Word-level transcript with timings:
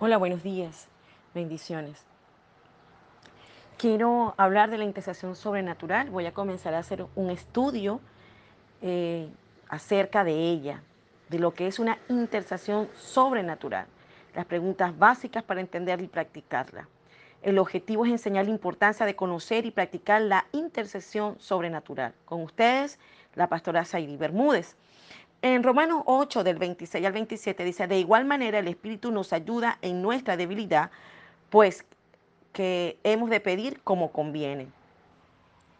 Hola, 0.00 0.16
buenos 0.16 0.44
días. 0.44 0.86
Bendiciones. 1.34 2.04
Quiero 3.78 4.32
hablar 4.36 4.70
de 4.70 4.78
la 4.78 4.84
intercesión 4.84 5.34
sobrenatural. 5.34 6.08
Voy 6.10 6.24
a 6.26 6.32
comenzar 6.32 6.72
a 6.74 6.78
hacer 6.78 7.04
un 7.16 7.30
estudio 7.30 8.00
eh, 8.80 9.28
acerca 9.68 10.22
de 10.22 10.34
ella, 10.34 10.84
de 11.30 11.40
lo 11.40 11.52
que 11.52 11.66
es 11.66 11.80
una 11.80 11.98
intercesión 12.08 12.88
sobrenatural. 12.96 13.88
Las 14.36 14.46
preguntas 14.46 14.96
básicas 14.96 15.42
para 15.42 15.60
entenderla 15.60 16.04
y 16.04 16.08
practicarla. 16.08 16.86
El 17.42 17.58
objetivo 17.58 18.06
es 18.06 18.12
enseñar 18.12 18.44
la 18.44 18.52
importancia 18.52 19.04
de 19.04 19.16
conocer 19.16 19.66
y 19.66 19.72
practicar 19.72 20.22
la 20.22 20.46
intercesión 20.52 21.34
sobrenatural. 21.40 22.14
Con 22.24 22.42
ustedes, 22.42 23.00
la 23.34 23.48
pastora 23.48 23.84
Saidi 23.84 24.16
Bermúdez. 24.16 24.76
En 25.40 25.62
Romanos 25.62 26.02
8, 26.06 26.42
del 26.42 26.58
26 26.58 27.06
al 27.06 27.12
27, 27.12 27.62
dice, 27.62 27.86
de 27.86 27.98
igual 28.00 28.24
manera 28.24 28.58
el 28.58 28.66
Espíritu 28.66 29.12
nos 29.12 29.32
ayuda 29.32 29.78
en 29.82 30.02
nuestra 30.02 30.36
debilidad, 30.36 30.90
pues 31.48 31.84
que 32.52 32.98
hemos 33.04 33.30
de 33.30 33.38
pedir 33.38 33.80
como 33.82 34.10
conviene. 34.10 34.66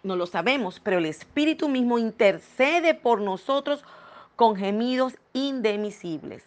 No 0.05 0.15
lo 0.15 0.27
sabemos, 0.27 0.79
pero 0.79 0.99
el 0.99 1.07
Espíritu 1.07 1.69
mismo 1.69 1.99
intercede 1.99 2.95
por 2.95 3.21
nosotros 3.21 3.85
con 4.37 4.55
gemidos 4.55 5.15
indemisibles. 5.33 6.45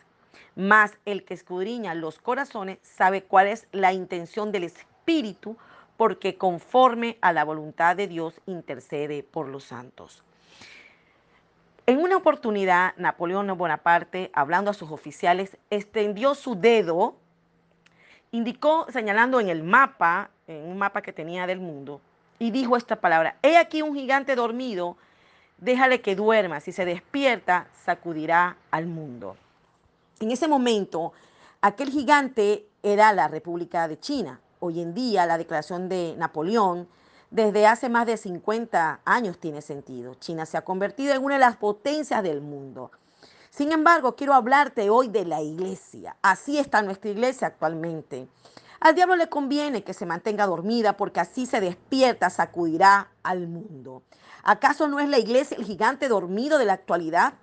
Mas 0.55 0.97
el 1.03 1.25
que 1.25 1.33
escudriña 1.33 1.93
los 1.95 2.17
corazones 2.17 2.79
sabe 2.81 3.23
cuál 3.23 3.47
es 3.47 3.67
la 3.73 3.91
intención 3.91 4.53
del 4.53 4.63
Espíritu, 4.63 5.57
porque 5.97 6.37
conforme 6.37 7.17
a 7.19 7.33
la 7.33 7.43
voluntad 7.43 7.97
de 7.97 8.07
Dios 8.07 8.39
intercede 8.45 9.21
por 9.21 9.49
los 9.49 9.65
santos. 9.65 10.23
En 11.87 11.99
una 11.99 12.17
oportunidad, 12.17 12.93
Napoleón 12.97 13.47
Bonaparte, 13.57 14.29
hablando 14.33 14.69
a 14.69 14.73
sus 14.73 14.91
oficiales, 14.91 15.57
extendió 15.69 16.35
su 16.35 16.55
dedo, 16.55 17.15
indicó 18.31 18.85
señalando 18.91 19.39
en 19.39 19.49
el 19.49 19.63
mapa, 19.63 20.29
en 20.47 20.69
un 20.69 20.77
mapa 20.77 21.01
que 21.01 21.11
tenía 21.11 21.47
del 21.47 21.59
mundo, 21.59 21.99
y 22.37 22.51
dijo 22.51 22.77
esta 22.77 22.97
palabra, 22.97 23.35
he 23.41 23.57
aquí 23.57 23.81
un 23.81 23.95
gigante 23.95 24.35
dormido, 24.35 24.95
déjale 25.57 26.01
que 26.01 26.15
duerma, 26.15 26.59
si 26.59 26.71
se 26.71 26.85
despierta, 26.85 27.67
sacudirá 27.83 28.57
al 28.69 28.85
mundo. 28.85 29.35
En 30.19 30.31
ese 30.31 30.47
momento, 30.47 31.13
aquel 31.61 31.89
gigante 31.89 32.67
era 32.83 33.11
la 33.11 33.27
República 33.27 33.87
de 33.87 33.99
China. 33.99 34.39
Hoy 34.59 34.81
en 34.81 34.93
día, 34.93 35.25
la 35.25 35.39
declaración 35.39 35.89
de 35.89 36.13
Napoleón 36.15 36.87
desde 37.31 37.65
hace 37.65 37.87
más 37.89 38.05
de 38.05 38.17
50 38.17 38.99
años 39.05 39.39
tiene 39.39 39.61
sentido. 39.61 40.15
China 40.15 40.45
se 40.45 40.57
ha 40.57 40.65
convertido 40.65 41.13
en 41.15 41.23
una 41.23 41.35
de 41.35 41.39
las 41.39 41.55
potencias 41.55 42.21
del 42.21 42.41
mundo. 42.41 42.91
Sin 43.49 43.71
embargo, 43.71 44.15
quiero 44.15 44.33
hablarte 44.33 44.89
hoy 44.89 45.07
de 45.07 45.25
la 45.25 45.41
iglesia. 45.41 46.17
Así 46.21 46.57
está 46.57 46.81
nuestra 46.81 47.09
iglesia 47.09 47.47
actualmente. 47.47 48.27
Al 48.81 48.95
diablo 48.95 49.15
le 49.15 49.29
conviene 49.29 49.83
que 49.83 49.93
se 49.93 50.05
mantenga 50.05 50.45
dormida 50.45 50.97
porque 50.97 51.19
así 51.19 51.45
se 51.45 51.61
despierta, 51.61 52.29
sacudirá 52.29 53.11
al 53.23 53.47
mundo. 53.47 54.03
¿Acaso 54.43 54.87
no 54.87 54.99
es 54.99 55.07
la 55.07 55.19
iglesia 55.19 55.55
el 55.57 55.65
gigante 55.65 56.07
dormido 56.07 56.57
de 56.57 56.65
la 56.65 56.73
actualidad? 56.73 57.33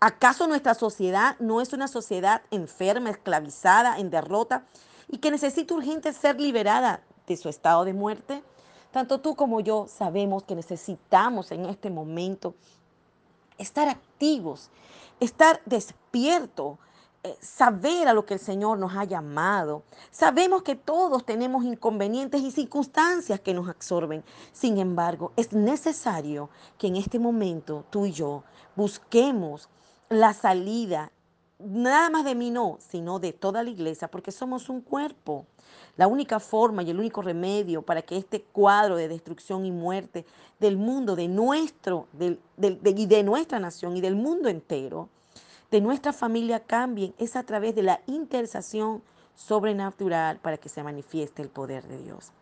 ¿Acaso 0.00 0.48
nuestra 0.48 0.74
sociedad 0.74 1.36
no 1.38 1.60
es 1.60 1.72
una 1.72 1.88
sociedad 1.88 2.42
enferma, 2.50 3.10
esclavizada, 3.10 3.98
en 3.98 4.10
derrota 4.10 4.64
y 5.08 5.18
que 5.18 5.30
necesita 5.30 5.74
urgente 5.74 6.12
ser 6.12 6.40
liberada 6.40 7.02
de 7.26 7.36
su 7.36 7.48
estado 7.48 7.84
de 7.84 7.92
muerte? 7.92 8.42
Tanto 8.90 9.20
tú 9.20 9.34
como 9.34 9.60
yo 9.60 9.86
sabemos 9.88 10.44
que 10.44 10.54
necesitamos 10.54 11.52
en 11.52 11.66
este 11.66 11.90
momento 11.90 12.54
estar 13.58 13.88
activos, 13.88 14.70
estar 15.20 15.60
despiertos, 15.66 16.78
eh, 17.24 17.36
saber 17.40 18.06
a 18.06 18.12
lo 18.12 18.24
que 18.24 18.34
el 18.34 18.40
Señor 18.40 18.78
nos 18.78 18.94
ha 18.94 19.04
llamado. 19.04 19.82
Sabemos 20.10 20.62
que 20.62 20.76
todos 20.76 21.26
tenemos 21.26 21.64
inconvenientes 21.64 22.40
y 22.40 22.52
circunstancias 22.52 23.40
que 23.40 23.54
nos 23.54 23.68
absorben. 23.68 24.24
Sin 24.52 24.78
embargo, 24.78 25.32
es 25.36 25.52
necesario 25.52 26.48
que 26.78 26.86
en 26.86 26.96
este 26.96 27.18
momento 27.18 27.84
tú 27.90 28.06
y 28.06 28.12
yo 28.12 28.44
busquemos 28.76 29.68
la 30.08 30.32
salida, 30.32 31.10
nada 31.58 32.10
más 32.10 32.24
de 32.24 32.34
mí 32.34 32.50
no, 32.50 32.78
sino 32.80 33.18
de 33.18 33.32
toda 33.32 33.62
la 33.62 33.70
iglesia, 33.70 34.08
porque 34.08 34.32
somos 34.32 34.68
un 34.68 34.80
cuerpo. 34.80 35.46
La 35.96 36.06
única 36.06 36.40
forma 36.40 36.82
y 36.82 36.90
el 36.90 36.98
único 36.98 37.22
remedio 37.22 37.82
para 37.82 38.02
que 38.02 38.16
este 38.16 38.42
cuadro 38.42 38.96
de 38.96 39.08
destrucción 39.08 39.66
y 39.66 39.72
muerte 39.72 40.24
del 40.60 40.76
mundo, 40.76 41.16
de 41.16 41.28
nuestro, 41.28 42.06
de, 42.12 42.38
y 42.84 43.06
de 43.06 43.22
nuestra 43.22 43.58
nación 43.58 43.96
y 43.96 44.00
del 44.00 44.14
mundo 44.14 44.48
entero, 44.48 45.08
de 45.70 45.80
nuestra 45.80 46.12
familia 46.12 46.60
cambien, 46.60 47.14
es 47.18 47.36
a 47.36 47.42
través 47.42 47.74
de 47.74 47.82
la 47.82 48.00
intercesión 48.06 49.02
sobrenatural 49.34 50.38
para 50.38 50.56
que 50.56 50.68
se 50.68 50.82
manifieste 50.82 51.42
el 51.42 51.48
poder 51.48 51.86
de 51.86 52.02
Dios. 52.02 52.32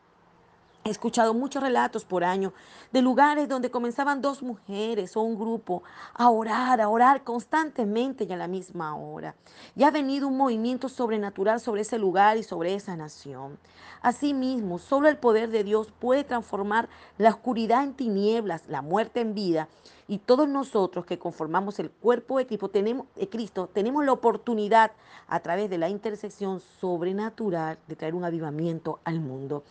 He 0.87 0.91
escuchado 0.91 1.35
muchos 1.35 1.65
relatos 1.65 2.05
por 2.05 2.23
año 2.23 2.53
de 2.93 3.03
lugares 3.03 3.49
donde 3.49 3.73
comenzaban 3.73 4.23
dos 4.23 4.41
mujeres 4.41 5.17
o 5.17 5.21
un 5.21 5.37
grupo 5.37 5.83
a 6.15 6.31
orar, 6.31 6.81
a 6.81 6.89
orar 6.89 7.25
constantemente 7.25 8.23
y 8.23 8.33
a 8.33 8.37
la 8.37 8.47
misma 8.47 8.95
hora. 8.95 9.35
Y 9.75 9.83
ha 9.83 9.91
venido 9.91 10.29
un 10.29 10.37
movimiento 10.37 10.89
sobrenatural 10.89 11.59
sobre 11.59 11.81
ese 11.81 11.99
lugar 11.99 12.37
y 12.37 12.45
sobre 12.45 12.75
esa 12.75 12.95
nación. 12.95 13.59
Asimismo, 14.01 14.79
solo 14.79 15.09
el 15.09 15.17
poder 15.17 15.51
de 15.51 15.65
Dios 15.65 15.93
puede 15.99 16.23
transformar 16.23 16.89
la 17.19 17.31
oscuridad 17.31 17.83
en 17.83 17.95
tinieblas, 17.95 18.63
la 18.69 18.81
muerte 18.81 19.19
en 19.19 19.35
vida. 19.35 19.67
Y 20.07 20.19
todos 20.19 20.49
nosotros 20.49 21.05
que 21.05 21.19
conformamos 21.19 21.81
el 21.81 21.91
cuerpo 21.91 22.39
de 22.39 22.47
Cristo 22.47 22.69
tenemos, 22.69 23.09
de 23.17 23.29
Cristo, 23.29 23.69
tenemos 23.73 24.05
la 24.05 24.13
oportunidad 24.13 24.93
a 25.27 25.41
través 25.41 25.69
de 25.69 25.79
la 25.79 25.89
intersección 25.89 26.61
sobrenatural 26.61 27.77
de 27.89 27.97
traer 27.97 28.15
un 28.15 28.25
avivamiento 28.25 29.01
al 29.03 29.19
mundo. 29.19 29.65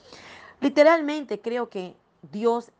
Literalmente 0.61 1.39
creo 1.41 1.69
que 1.69 1.95
Dios 2.31 2.71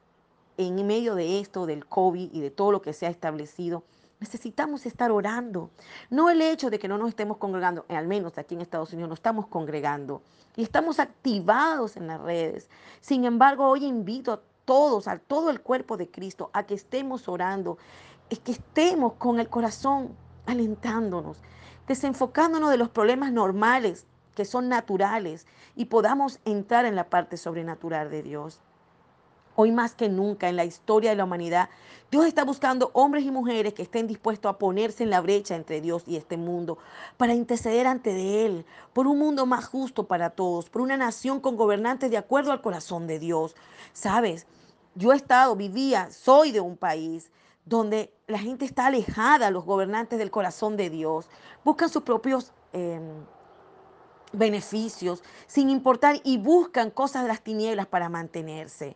en 0.58 0.88
medio 0.88 1.16
de 1.16 1.40
esto, 1.40 1.66
del 1.66 1.86
COVID 1.86 2.34
y 2.34 2.42
de 2.42 2.52
todo 2.52 2.72
lo 2.72 2.82
que 2.82 2.94
se 2.94 3.06
ha 3.06 3.10
establecido, 3.10 3.84
necesitamos 4.20 4.86
estar 4.86 5.12
orando. 5.12 5.70
No 6.10 6.30
el 6.30 6.42
hecho 6.42 6.70
de 6.70 6.80
que 6.80 6.88
no 6.88 6.98
nos 6.98 7.10
estemos 7.10 7.38
congregando, 7.38 7.86
al 7.90 8.08
menos 8.08 8.38
aquí 8.38 8.56
en 8.56 8.62
Estados 8.62 8.94
Unidos 8.94 9.10
no 9.10 9.16
estamos 9.16 9.48
congregando 9.48 10.22
y 10.56 10.64
estamos 10.64 11.00
activados 11.00 11.98
en 11.98 12.08
las 12.08 12.22
redes. 12.22 12.70
Sin 13.02 13.26
embargo, 13.26 13.68
hoy 13.68 13.86
invito 13.86 14.32
a 14.32 14.42
todos, 14.64 15.08
a 15.08 15.20
todo 15.20 15.50
el 15.50 15.62
cuerpo 15.62 15.98
de 15.98 16.10
Cristo, 16.10 16.50
a 16.54 16.64
que 16.64 16.74
estemos 16.74 17.28
orando, 17.28 17.78
es 18.30 18.40
que 18.40 18.54
estemos 18.54 19.14
con 19.14 19.40
el 19.40 19.50
corazón 19.50 20.16
alentándonos, 20.46 21.38
desenfocándonos 21.88 22.72
de 22.72 22.78
los 22.78 22.90
problemas 22.90 23.32
normales 23.32 24.08
que 24.36 24.46
son 24.46 24.70
naturales 24.70 25.48
y 25.76 25.86
podamos 25.86 26.40
entrar 26.46 26.86
en 26.86 26.96
la 26.96 27.10
parte 27.10 27.38
sobrenatural 27.38 28.12
de 28.12 28.22
Dios. 28.22 28.60
Hoy 29.58 29.72
más 29.72 29.96
que 29.96 30.10
nunca 30.10 30.50
en 30.50 30.58
la 30.58 30.66
historia 30.66 31.12
de 31.12 31.16
la 31.16 31.24
humanidad, 31.24 31.70
Dios 32.12 32.26
está 32.26 32.44
buscando 32.44 32.92
hombres 32.94 33.24
y 33.24 33.32
mujeres 33.32 33.74
que 33.74 33.84
estén 33.84 34.06
dispuestos 34.06 34.50
a 34.50 34.58
ponerse 34.58 35.04
en 35.04 35.10
la 35.10 35.22
brecha 35.22 35.56
entre 35.56 35.80
Dios 35.80 36.04
y 36.08 36.18
este 36.18 36.36
mundo 36.36 36.78
para 37.16 37.34
interceder 37.34 37.88
ante 37.88 38.14
de 38.14 38.46
Él 38.46 38.66
por 38.92 39.08
un 39.08 39.18
mundo 39.18 39.46
más 39.46 39.66
justo 39.66 40.08
para 40.08 40.30
todos, 40.32 40.70
por 40.70 40.82
una 40.82 40.98
nación 40.98 41.40
con 41.40 41.56
gobernantes 41.56 42.12
de 42.12 42.18
acuerdo 42.18 42.52
al 42.52 42.62
corazón 42.62 43.08
de 43.08 43.18
Dios. 43.18 43.56
Sabes, 43.94 44.46
yo 44.94 45.14
he 45.14 45.16
estado, 45.16 45.56
vivía, 45.56 46.12
soy 46.12 46.52
de 46.52 46.60
un 46.60 46.76
país 46.76 47.32
donde 47.64 48.14
la 48.28 48.40
gente 48.40 48.66
está 48.66 48.88
alejada, 48.88 49.52
los 49.52 49.64
gobernantes 49.64 50.20
del 50.20 50.32
corazón 50.32 50.76
de 50.76 50.90
Dios, 50.90 51.30
buscan 51.64 51.88
sus 51.90 52.04
propios... 52.04 52.52
Eh, 52.74 53.00
beneficios, 54.32 55.24
sin 55.48 55.70
importar, 55.70 56.20
y 56.24 56.38
buscan 56.38 56.92
cosas 56.92 57.24
de 57.24 57.30
las 57.30 57.42
tinieblas 57.42 57.88
para 57.88 58.10
mantenerse. 58.10 58.96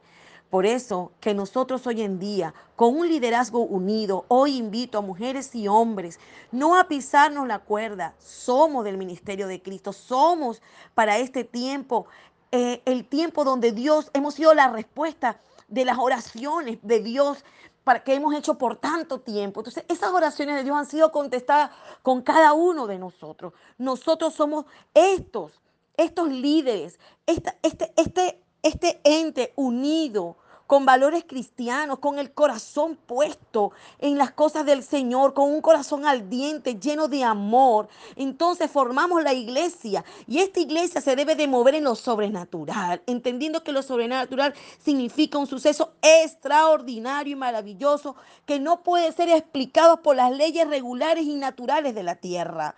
Por 0.50 0.66
eso 0.66 1.12
que 1.20 1.36
nosotros 1.36 1.86
hoy 1.86 2.02
en 2.02 2.18
día, 2.18 2.56
con 2.76 2.98
un 2.98 3.08
liderazgo 3.08 3.60
unido, 3.60 4.26
hoy 4.30 4.58
invito 4.58 4.98
a 4.98 5.02
mujeres 5.02 5.54
y 5.54 5.68
hombres 5.68 6.20
no 6.52 6.76
a 6.76 6.88
pisarnos 6.88 7.48
la 7.48 7.60
cuerda. 7.60 8.16
Somos 8.18 8.84
del 8.84 8.98
ministerio 8.98 9.48
de 9.48 9.62
Cristo, 9.62 9.94
somos 9.94 10.64
para 10.96 11.20
este 11.20 11.44
tiempo, 11.44 12.08
eh, 12.52 12.82
el 12.86 13.06
tiempo 13.06 13.44
donde 13.44 13.72
Dios 13.72 14.10
hemos 14.14 14.34
sido 14.34 14.56
la 14.56 14.70
respuesta 14.70 15.40
de 15.68 15.86
las 15.86 16.00
oraciones 16.00 16.80
de 16.82 17.00
Dios 17.00 17.46
para 17.84 18.04
que 18.04 18.14
hemos 18.14 18.36
hecho 18.36 18.58
por 18.58 18.76
tanto 18.76 19.20
tiempo. 19.20 19.62
Entonces, 19.62 19.84
esas 19.88 20.12
oraciones 20.12 20.56
de 20.56 20.64
Dios 20.64 20.78
han 20.78 20.86
sido 20.86 21.12
contestadas 21.12 21.72
con 22.02 22.22
cada 22.22 22.54
uno 22.54 22.88
de 22.88 23.00
nosotros. 23.00 23.54
Nosotros 23.78 24.34
somos 24.34 24.66
estos, 24.94 25.60
estos 25.98 26.30
líderes, 26.30 27.00
este, 27.26 27.54
este, 27.96 28.44
este 28.62 29.02
ente 29.04 29.54
unido 29.56 30.38
con 30.70 30.86
valores 30.86 31.24
cristianos, 31.24 31.98
con 31.98 32.20
el 32.20 32.32
corazón 32.32 32.96
puesto 32.96 33.72
en 33.98 34.20
las 34.20 34.30
cosas 34.30 34.68
del 34.68 34.84
Señor, 34.84 35.34
con 35.34 35.50
un 35.50 35.62
corazón 35.62 36.06
ardiente, 36.06 36.80
lleno 36.80 37.08
de 37.08 37.24
amor. 37.24 37.88
Entonces 38.16 38.70
formamos 38.70 39.24
la 39.24 39.34
iglesia 39.34 40.06
y 40.28 40.38
esta 40.38 40.60
iglesia 40.60 41.02
se 41.02 41.16
debe 41.16 41.34
de 41.34 41.48
mover 41.48 41.74
en 41.74 41.86
lo 41.86 41.96
sobrenatural, 41.96 43.02
entendiendo 43.08 43.64
que 43.64 43.72
lo 43.72 43.82
sobrenatural 43.82 44.54
significa 44.78 45.40
un 45.40 45.48
suceso 45.48 45.94
extraordinario 46.04 47.34
y 47.34 47.36
maravilloso 47.36 48.16
que 48.46 48.60
no 48.60 48.84
puede 48.84 49.12
ser 49.12 49.30
explicado 49.30 50.04
por 50.04 50.18
las 50.18 50.32
leyes 50.32 50.68
regulares 50.68 51.26
y 51.26 51.34
naturales 51.34 51.96
de 51.96 52.04
la 52.04 52.14
tierra. 52.14 52.76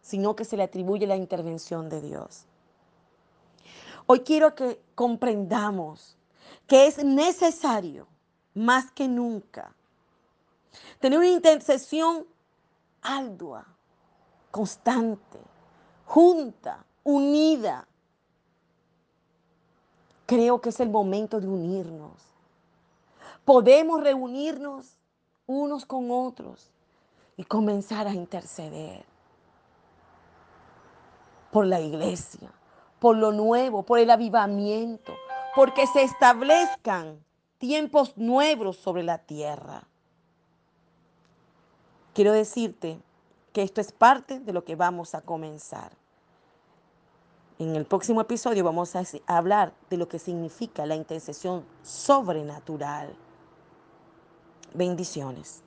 sino 0.00 0.34
que 0.34 0.44
se 0.44 0.56
le 0.56 0.64
atribuye 0.64 1.06
la 1.06 1.16
intervención 1.16 1.88
de 1.90 2.00
Dios. 2.00 2.46
Hoy 4.06 4.20
quiero 4.20 4.54
que 4.56 4.80
comprendamos 4.94 6.17
que 6.68 6.86
es 6.86 7.02
necesario, 7.02 8.06
más 8.54 8.92
que 8.92 9.08
nunca, 9.08 9.74
tener 11.00 11.18
una 11.18 11.28
intercesión 11.28 12.26
ardua, 13.02 13.66
constante, 14.50 15.40
junta, 16.04 16.84
unida. 17.04 17.86
Creo 20.26 20.60
que 20.60 20.68
es 20.68 20.78
el 20.80 20.90
momento 20.90 21.40
de 21.40 21.48
unirnos. 21.48 22.12
Podemos 23.44 24.02
reunirnos 24.02 24.98
unos 25.46 25.86
con 25.86 26.10
otros 26.10 26.70
y 27.38 27.44
comenzar 27.44 28.06
a 28.06 28.12
interceder 28.12 29.06
por 31.50 31.64
la 31.64 31.80
iglesia, 31.80 32.52
por 32.98 33.16
lo 33.16 33.32
nuevo, 33.32 33.84
por 33.84 33.98
el 33.98 34.10
avivamiento, 34.10 35.14
porque 35.58 35.88
se 35.88 36.04
establezcan 36.04 37.18
tiempos 37.58 38.16
nuevos 38.16 38.76
sobre 38.76 39.02
la 39.02 39.18
tierra. 39.18 39.82
Quiero 42.14 42.30
decirte 42.30 43.00
que 43.52 43.64
esto 43.64 43.80
es 43.80 43.90
parte 43.90 44.38
de 44.38 44.52
lo 44.52 44.62
que 44.62 44.76
vamos 44.76 45.16
a 45.16 45.20
comenzar. 45.20 45.90
En 47.58 47.74
el 47.74 47.86
próximo 47.86 48.20
episodio 48.20 48.62
vamos 48.62 48.94
a 48.94 49.02
hablar 49.26 49.72
de 49.90 49.96
lo 49.96 50.08
que 50.08 50.20
significa 50.20 50.86
la 50.86 50.94
intercesión 50.94 51.64
sobrenatural. 51.82 53.16
Bendiciones. 54.74 55.64